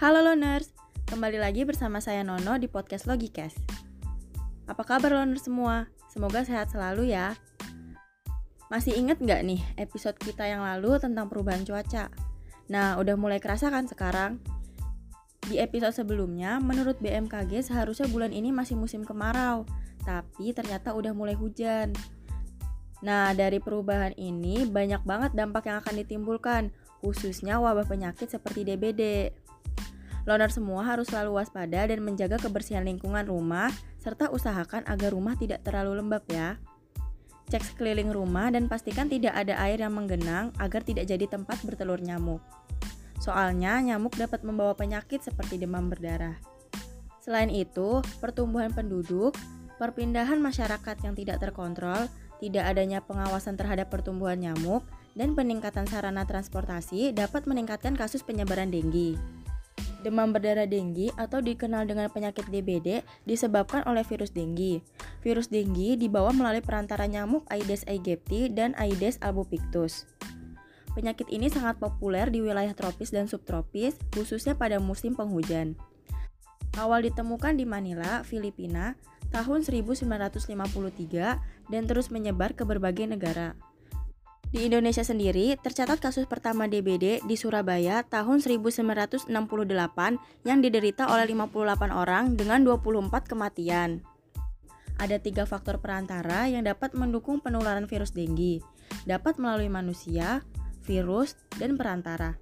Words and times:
Halo 0.00 0.24
loners, 0.24 0.72
kembali 1.12 1.36
lagi 1.36 1.68
bersama 1.68 2.00
saya 2.00 2.24
Nono 2.24 2.56
di 2.56 2.72
podcast 2.72 3.04
Logicast. 3.04 3.60
Apa 4.64 4.80
kabar 4.80 5.12
loners 5.12 5.44
semua? 5.44 5.92
Semoga 6.08 6.40
sehat 6.40 6.72
selalu 6.72 7.12
ya. 7.12 7.36
Masih 8.72 8.96
inget 8.96 9.20
nggak 9.20 9.44
nih 9.44 9.60
episode 9.76 10.16
kita 10.16 10.48
yang 10.48 10.64
lalu 10.64 10.96
tentang 10.96 11.28
perubahan 11.28 11.68
cuaca? 11.68 12.08
Nah, 12.72 12.96
udah 12.96 13.12
mulai 13.20 13.44
kerasa 13.44 13.68
kan 13.68 13.92
sekarang? 13.92 14.40
Di 15.44 15.60
episode 15.60 15.92
sebelumnya, 15.92 16.56
menurut 16.64 16.96
BMKG 17.04 17.68
seharusnya 17.68 18.08
bulan 18.08 18.32
ini 18.32 18.56
masih 18.56 18.80
musim 18.80 19.04
kemarau, 19.04 19.68
tapi 20.00 20.56
ternyata 20.56 20.96
udah 20.96 21.12
mulai 21.12 21.36
hujan. 21.36 21.92
Nah, 23.04 23.36
dari 23.36 23.60
perubahan 23.60 24.16
ini 24.16 24.64
banyak 24.64 25.04
banget 25.04 25.36
dampak 25.36 25.68
yang 25.68 25.84
akan 25.84 25.94
ditimbulkan, 26.00 26.72
khususnya 27.04 27.60
wabah 27.60 27.84
penyakit 27.84 28.32
seperti 28.32 28.64
DBD. 28.64 29.36
Loner 30.28 30.52
semua 30.52 30.84
harus 30.84 31.08
selalu 31.08 31.40
waspada 31.40 31.88
dan 31.88 32.00
menjaga 32.04 32.36
kebersihan 32.36 32.84
lingkungan 32.84 33.24
rumah, 33.24 33.72
serta 33.96 34.28
usahakan 34.28 34.84
agar 34.84 35.16
rumah 35.16 35.36
tidak 35.36 35.64
terlalu 35.64 36.00
lembab 36.00 36.24
ya. 36.28 36.60
Cek 37.50 37.74
sekeliling 37.74 38.14
rumah 38.14 38.52
dan 38.54 38.70
pastikan 38.70 39.10
tidak 39.10 39.34
ada 39.34 39.58
air 39.58 39.82
yang 39.82 39.96
menggenang 39.96 40.54
agar 40.60 40.86
tidak 40.86 41.10
jadi 41.10 41.26
tempat 41.26 41.58
bertelur 41.66 41.98
nyamuk. 41.98 42.38
Soalnya 43.18 43.82
nyamuk 43.82 44.14
dapat 44.14 44.46
membawa 44.46 44.72
penyakit 44.78 45.20
seperti 45.20 45.58
demam 45.58 45.90
berdarah. 45.90 46.38
Selain 47.20 47.50
itu, 47.52 48.00
pertumbuhan 48.22 48.72
penduduk, 48.72 49.36
perpindahan 49.76 50.40
masyarakat 50.40 50.96
yang 51.04 51.12
tidak 51.18 51.42
terkontrol, 51.42 52.08
tidak 52.40 52.64
adanya 52.64 53.04
pengawasan 53.04 53.58
terhadap 53.60 53.92
pertumbuhan 53.92 54.40
nyamuk, 54.40 54.86
dan 55.18 55.34
peningkatan 55.34 55.84
sarana 55.90 56.24
transportasi 56.24 57.12
dapat 57.12 57.44
meningkatkan 57.44 57.98
kasus 57.98 58.24
penyebaran 58.24 58.72
denggi. 58.72 59.18
Demam 60.00 60.32
berdarah 60.32 60.64
denggi 60.64 61.12
atau 61.20 61.44
dikenal 61.44 61.84
dengan 61.84 62.08
penyakit 62.08 62.48
DBD 62.48 63.04
disebabkan 63.28 63.84
oleh 63.84 64.00
virus 64.00 64.32
denggi. 64.32 64.80
Virus 65.20 65.52
denggi 65.52 66.00
dibawa 66.00 66.32
melalui 66.32 66.64
perantara 66.64 67.04
nyamuk 67.04 67.44
Aedes 67.52 67.84
aegypti 67.84 68.48
dan 68.48 68.72
Aedes 68.80 69.20
albopictus. 69.20 70.08
Penyakit 70.96 71.28
ini 71.30 71.52
sangat 71.52 71.78
populer 71.78 72.32
di 72.32 72.42
wilayah 72.42 72.74
tropis 72.74 73.14
dan 73.14 73.30
subtropis, 73.30 73.94
khususnya 74.10 74.58
pada 74.58 74.82
musim 74.82 75.14
penghujan. 75.14 75.78
Awal 76.80 77.06
ditemukan 77.06 77.60
di 77.60 77.68
Manila, 77.68 78.24
Filipina, 78.26 78.96
tahun 79.30 79.62
1953 79.62 80.50
dan 81.70 81.82
terus 81.86 82.10
menyebar 82.10 82.56
ke 82.58 82.66
berbagai 82.66 83.06
negara. 83.06 83.54
Di 84.50 84.66
Indonesia 84.66 85.06
sendiri, 85.06 85.54
tercatat 85.62 86.02
kasus 86.02 86.26
pertama 86.26 86.66
DBD 86.66 87.22
di 87.22 87.36
Surabaya 87.38 88.02
tahun 88.02 88.42
1968 88.42 89.30
yang 90.42 90.58
diderita 90.58 91.06
oleh 91.06 91.30
58 91.30 91.94
orang 91.94 92.34
dengan 92.34 92.66
24 92.66 93.30
kematian. 93.30 94.02
Ada 94.98 95.22
tiga 95.22 95.46
faktor 95.46 95.78
perantara 95.78 96.50
yang 96.50 96.66
dapat 96.66 96.98
mendukung 96.98 97.38
penularan 97.38 97.86
virus 97.86 98.10
denggi, 98.10 98.58
dapat 99.06 99.38
melalui 99.38 99.70
manusia, 99.70 100.42
virus, 100.82 101.38
dan 101.54 101.78
perantara. 101.78 102.34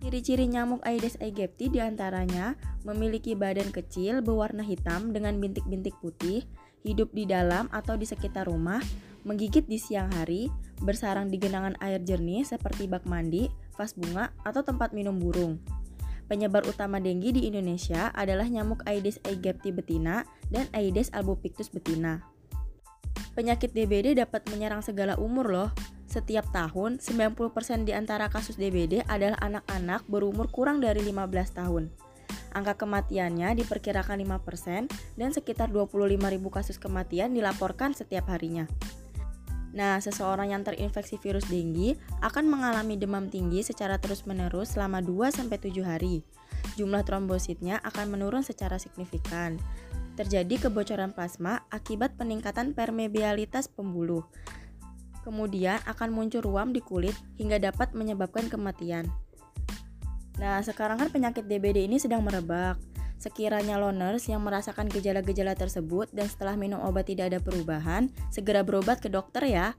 Ciri-ciri 0.00 0.48
nyamuk 0.48 0.80
Aedes 0.88 1.20
aegypti 1.20 1.68
di 1.68 1.84
antaranya 1.84 2.56
memiliki 2.88 3.36
badan 3.36 3.68
kecil 3.76 4.24
berwarna 4.24 4.64
hitam 4.64 5.12
dengan 5.12 5.36
bintik-bintik 5.36 6.00
putih, 6.00 6.48
hidup 6.80 7.12
di 7.12 7.28
dalam 7.28 7.68
atau 7.76 7.92
di 8.00 8.08
sekitar 8.08 8.48
rumah, 8.48 8.80
menggigit 9.26 9.66
di 9.66 9.76
siang 9.82 10.08
hari, 10.14 10.48
bersarang 10.78 11.26
di 11.26 11.36
genangan 11.36 11.74
air 11.82 11.98
jernih 11.98 12.46
seperti 12.46 12.86
bak 12.86 13.02
mandi, 13.10 13.50
vas 13.74 13.92
bunga, 13.98 14.30
atau 14.46 14.62
tempat 14.62 14.94
minum 14.94 15.18
burung. 15.18 15.58
Penyebar 16.30 16.66
utama 16.66 16.98
denggi 17.02 17.34
di 17.34 17.42
Indonesia 17.50 18.10
adalah 18.14 18.46
nyamuk 18.46 18.82
Aedes 18.86 19.22
aegypti 19.26 19.70
betina 19.70 20.26
dan 20.50 20.66
Aedes 20.74 21.10
albopictus 21.14 21.70
betina. 21.70 22.22
Penyakit 23.34 23.76
DBD 23.76 24.16
dapat 24.16 24.46
menyerang 24.50 24.80
segala 24.80 25.14
umur 25.20 25.46
loh. 25.50 25.70
Setiap 26.06 26.48
tahun, 26.54 27.02
90% 27.02 27.84
di 27.84 27.92
antara 27.92 28.30
kasus 28.32 28.56
DBD 28.56 29.04
adalah 29.06 29.36
anak-anak 29.42 30.06
berumur 30.08 30.48
kurang 30.48 30.80
dari 30.80 31.04
15 31.04 31.58
tahun. 31.58 31.92
Angka 32.56 32.80
kematiannya 32.80 33.52
diperkirakan 33.60 34.24
5% 34.24 34.88
dan 35.20 35.30
sekitar 35.30 35.68
25.000 35.68 36.16
kasus 36.48 36.80
kematian 36.80 37.36
dilaporkan 37.36 37.92
setiap 37.92 38.32
harinya. 38.32 38.64
Nah, 39.76 40.00
seseorang 40.00 40.56
yang 40.56 40.64
terinfeksi 40.64 41.20
virus 41.20 41.52
denggi 41.52 42.00
akan 42.24 42.48
mengalami 42.48 42.96
demam 42.96 43.28
tinggi 43.28 43.60
secara 43.60 44.00
terus-menerus 44.00 44.72
selama 44.72 45.04
2-7 45.04 45.84
hari. 45.84 46.24
Jumlah 46.80 47.04
trombositnya 47.04 47.84
akan 47.84 48.16
menurun 48.16 48.40
secara 48.40 48.80
signifikan. 48.80 49.60
Terjadi 50.16 50.66
kebocoran 50.66 51.12
plasma 51.12 51.68
akibat 51.68 52.16
peningkatan 52.16 52.72
permeabilitas 52.72 53.68
pembuluh. 53.68 54.24
Kemudian 55.20 55.76
akan 55.84 56.08
muncul 56.08 56.40
ruam 56.40 56.72
di 56.72 56.80
kulit 56.80 57.12
hingga 57.36 57.60
dapat 57.60 57.92
menyebabkan 57.92 58.48
kematian. 58.48 59.04
Nah, 60.40 60.64
sekarang 60.64 60.96
kan 60.96 61.12
penyakit 61.12 61.44
DBD 61.44 61.84
ini 61.84 62.00
sedang 62.00 62.24
merebak. 62.24 62.80
Sekiranya 63.16 63.80
loners 63.80 64.28
yang 64.28 64.44
merasakan 64.44 64.92
gejala-gejala 64.92 65.56
tersebut 65.56 66.12
dan 66.12 66.28
setelah 66.28 66.54
minum 66.54 66.80
obat 66.84 67.08
tidak 67.08 67.32
ada 67.32 67.40
perubahan, 67.40 68.12
segera 68.28 68.60
berobat 68.60 69.00
ke 69.00 69.08
dokter 69.08 69.48
ya. 69.48 69.72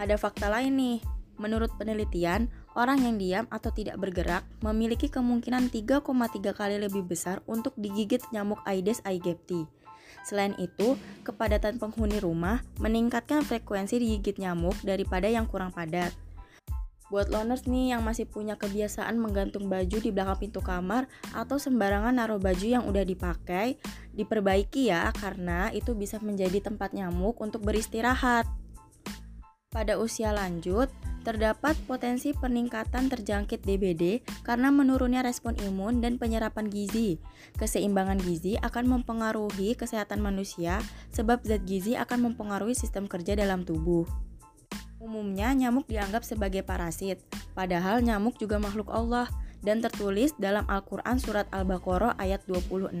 Ada 0.00 0.18
fakta 0.18 0.50
lain 0.50 0.74
nih. 0.74 0.98
Menurut 1.40 1.72
penelitian, 1.80 2.52
orang 2.76 3.00
yang 3.00 3.16
diam 3.16 3.46
atau 3.48 3.72
tidak 3.72 3.96
bergerak 3.96 4.44
memiliki 4.60 5.08
kemungkinan 5.08 5.72
3,3 5.72 6.04
kali 6.52 6.76
lebih 6.76 7.08
besar 7.08 7.40
untuk 7.48 7.72
digigit 7.80 8.20
nyamuk 8.28 8.60
Aedes 8.68 9.00
aegypti. 9.08 9.64
Selain 10.20 10.52
itu, 10.60 11.00
kepadatan 11.24 11.80
penghuni 11.80 12.20
rumah 12.20 12.60
meningkatkan 12.76 13.40
frekuensi 13.40 13.96
digigit 13.96 14.36
nyamuk 14.36 14.76
daripada 14.84 15.32
yang 15.32 15.48
kurang 15.48 15.72
padat. 15.72 16.12
Buat 17.10 17.26
loners 17.34 17.66
nih 17.66 17.90
yang 17.92 18.06
masih 18.06 18.30
punya 18.30 18.54
kebiasaan 18.54 19.18
menggantung 19.18 19.66
baju 19.66 19.98
di 19.98 20.14
belakang 20.14 20.46
pintu 20.46 20.62
kamar 20.62 21.10
atau 21.34 21.58
sembarangan 21.58 22.14
naruh 22.14 22.38
baju 22.38 22.62
yang 22.62 22.86
udah 22.86 23.02
dipakai, 23.02 23.82
diperbaiki 24.14 24.94
ya 24.94 25.10
karena 25.18 25.74
itu 25.74 25.98
bisa 25.98 26.22
menjadi 26.22 26.62
tempat 26.62 26.94
nyamuk 26.94 27.34
untuk 27.42 27.66
beristirahat. 27.66 28.46
Pada 29.74 29.98
usia 29.98 30.30
lanjut, 30.30 30.90
terdapat 31.26 31.78
potensi 31.86 32.34
peningkatan 32.34 33.06
terjangkit 33.10 33.62
DBD 33.62 34.22
karena 34.46 34.70
menurunnya 34.70 35.22
respon 35.22 35.54
imun 35.58 36.02
dan 36.02 36.14
penyerapan 36.18 36.70
gizi. 36.70 37.18
Keseimbangan 37.58 38.18
gizi 38.22 38.54
akan 38.58 38.98
mempengaruhi 38.98 39.74
kesehatan 39.74 40.22
manusia 40.22 40.78
sebab 41.14 41.42
zat 41.42 41.62
gizi 41.66 41.94
akan 41.98 42.32
mempengaruhi 42.32 42.74
sistem 42.74 43.06
kerja 43.06 43.34
dalam 43.38 43.66
tubuh. 43.66 44.29
Umumnya 45.00 45.56
nyamuk 45.56 45.88
dianggap 45.88 46.28
sebagai 46.28 46.60
parasit, 46.60 47.24
padahal 47.56 48.04
nyamuk 48.04 48.36
juga 48.36 48.60
makhluk 48.60 48.92
Allah 48.92 49.32
dan 49.64 49.80
tertulis 49.80 50.36
dalam 50.36 50.68
Al-Quran 50.68 51.16
Surat 51.16 51.48
Al-Baqarah 51.56 52.20
ayat 52.20 52.44
26, 52.44 53.00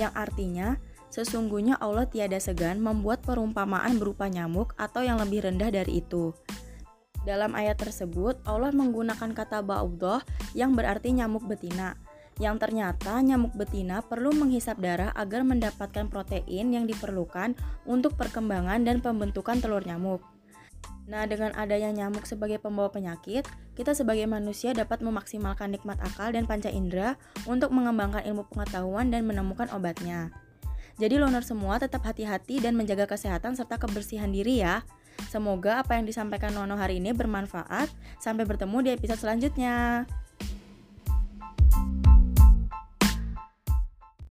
yang 0.00 0.12
artinya 0.16 0.80
sesungguhnya 1.12 1.76
Allah 1.84 2.08
tiada 2.08 2.40
segan 2.40 2.80
membuat 2.80 3.20
perumpamaan 3.28 4.00
berupa 4.00 4.24
nyamuk 4.32 4.72
atau 4.80 5.04
yang 5.04 5.20
lebih 5.20 5.44
rendah 5.44 5.68
dari 5.68 6.00
itu. 6.00 6.32
Dalam 7.28 7.52
ayat 7.52 7.76
tersebut, 7.76 8.40
Allah 8.48 8.72
menggunakan 8.72 9.36
kata 9.36 9.60
ba'udah 9.60 10.24
yang 10.56 10.72
berarti 10.72 11.12
nyamuk 11.12 11.44
betina, 11.44 11.92
yang 12.40 12.56
ternyata 12.56 13.20
nyamuk 13.20 13.52
betina 13.52 14.00
perlu 14.00 14.32
menghisap 14.32 14.80
darah 14.80 15.12
agar 15.12 15.44
mendapatkan 15.44 16.08
protein 16.08 16.72
yang 16.72 16.88
diperlukan 16.88 17.52
untuk 17.84 18.16
perkembangan 18.16 18.80
dan 18.88 19.04
pembentukan 19.04 19.60
telur 19.60 19.84
nyamuk. 19.84 20.24
Nah, 21.10 21.26
dengan 21.26 21.50
adanya 21.58 21.90
nyamuk 21.90 22.24
sebagai 22.24 22.62
pembawa 22.62 22.88
penyakit, 22.88 23.42
kita 23.74 23.92
sebagai 23.92 24.24
manusia 24.30 24.70
dapat 24.70 25.02
memaksimalkan 25.02 25.74
nikmat 25.74 25.98
akal 25.98 26.30
dan 26.30 26.46
panca 26.46 26.70
indera 26.70 27.18
untuk 27.44 27.74
mengembangkan 27.74 28.22
ilmu 28.22 28.46
pengetahuan 28.52 29.10
dan 29.10 29.26
menemukan 29.26 29.66
obatnya. 29.74 30.30
Jadi 31.00 31.18
loner 31.18 31.42
semua 31.42 31.80
tetap 31.82 32.04
hati-hati 32.06 32.62
dan 32.62 32.78
menjaga 32.78 33.08
kesehatan 33.10 33.58
serta 33.58 33.80
kebersihan 33.80 34.30
diri 34.30 34.62
ya. 34.62 34.86
Semoga 35.28 35.82
apa 35.82 35.96
yang 35.98 36.06
disampaikan 36.06 36.54
Nono 36.54 36.78
hari 36.78 37.00
ini 37.00 37.10
bermanfaat. 37.16 37.88
Sampai 38.20 38.44
bertemu 38.44 38.78
di 38.84 38.90
episode 38.94 39.20
selanjutnya. 39.20 40.06